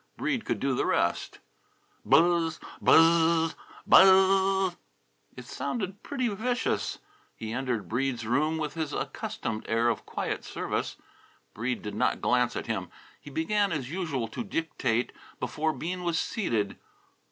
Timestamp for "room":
8.25-8.57